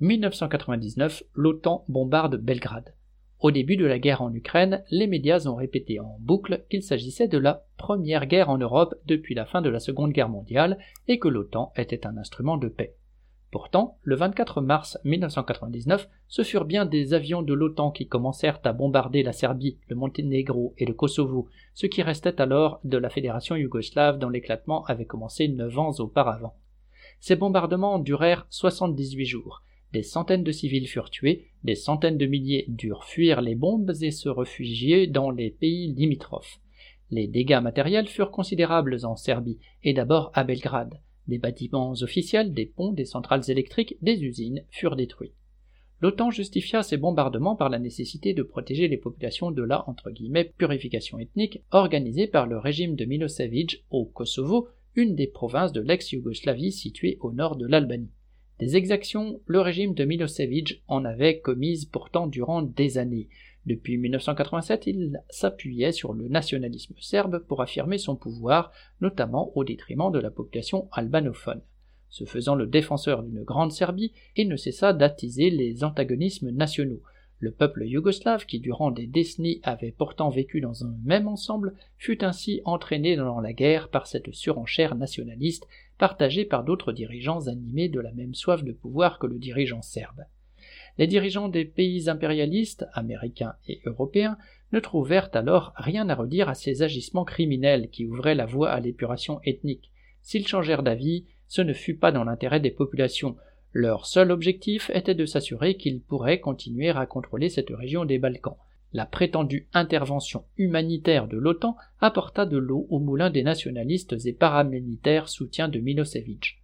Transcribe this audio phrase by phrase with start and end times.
[0.00, 2.94] 1999, l'OTAN bombarde Belgrade.
[3.38, 7.28] Au début de la guerre en Ukraine, les médias ont répété en boucle qu'il s'agissait
[7.28, 11.18] de la première guerre en Europe depuis la fin de la Seconde Guerre mondiale et
[11.18, 12.96] que l'OTAN était un instrument de paix.
[13.50, 18.72] Pourtant, le 24 mars 1999, ce furent bien des avions de l'OTAN qui commencèrent à
[18.72, 23.54] bombarder la Serbie, le Monténégro et le Kosovo, ce qui restait alors de la fédération
[23.54, 26.56] yougoslave dont l'éclatement avait commencé neuf ans auparavant.
[27.18, 29.62] Ces bombardements durèrent 78 jours,
[29.92, 34.10] des centaines de civils furent tués, des centaines de milliers durent fuir les bombes et
[34.10, 36.60] se réfugier dans les pays limitrophes.
[37.10, 41.00] Les dégâts matériels furent considérables en Serbie, et d'abord à Belgrade.
[41.26, 45.32] Des bâtiments officiels, des ponts, des centrales électriques, des usines furent détruits.
[46.00, 49.84] L'OTAN justifia ces bombardements par la nécessité de protéger les populations de la
[50.56, 56.72] purification ethnique organisée par le régime de Milosevic au Kosovo, une des provinces de l'ex-Yougoslavie
[56.72, 58.10] située au nord de l'Albanie.
[58.60, 63.30] Des exactions, le régime de Milosevic en avait commises pourtant durant des années.
[63.64, 70.12] Depuis 1987, il s'appuyait sur le nationalisme serbe pour affirmer son pouvoir, notamment au détriment
[70.12, 71.62] de la population albanophone.
[72.10, 77.00] Se faisant le défenseur d'une grande Serbie, il ne cessa d'attiser les antagonismes nationaux.
[77.38, 82.22] Le peuple yougoslave, qui durant des décennies avait pourtant vécu dans un même ensemble, fut
[82.22, 85.66] ainsi entraîné dans la guerre par cette surenchère nationaliste
[86.00, 90.24] partagée par d'autres dirigeants animés de la même soif de pouvoir que le dirigeant serbe.
[90.96, 94.38] Les dirigeants des pays impérialistes, américains et européens,
[94.72, 98.80] ne trouvèrent alors rien à redire à ces agissements criminels qui ouvraient la voie à
[98.80, 99.92] l'épuration ethnique.
[100.22, 103.36] S'ils changèrent d'avis, ce ne fut pas dans l'intérêt des populations,
[103.72, 108.56] leur seul objectif était de s'assurer qu'ils pourraient continuer à contrôler cette région des Balkans.
[108.92, 115.28] La prétendue intervention humanitaire de l'OTAN apporta de l'eau au moulin des nationalistes et paramilitaires
[115.28, 116.60] soutiens de Milosevic.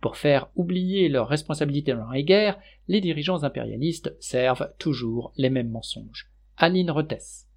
[0.00, 5.70] Pour faire oublier leurs responsabilités dans les guerres, les dirigeants impérialistes servent toujours les mêmes
[5.70, 6.30] mensonges.
[6.56, 7.47] Aline Retes.